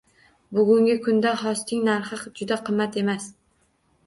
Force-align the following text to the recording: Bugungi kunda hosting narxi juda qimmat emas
Bugungi 0.59 0.95
kunda 1.07 1.33
hosting 1.41 1.83
narxi 1.91 2.19
juda 2.41 2.59
qimmat 2.71 2.99
emas 3.05 3.31